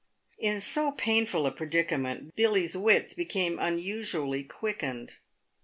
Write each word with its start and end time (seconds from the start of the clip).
In 0.39 0.59
so 0.61 0.93
painful 0.93 1.45
a 1.45 1.51
predicament, 1.51 2.35
Billy's 2.35 2.75
wits 2.75 3.13
became 3.13 3.59
unusually 3.59 4.41
quick 4.43 4.79
ened. 4.79 5.17